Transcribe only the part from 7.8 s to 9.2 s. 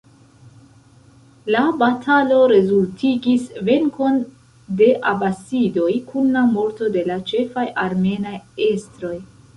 armenaj estroj.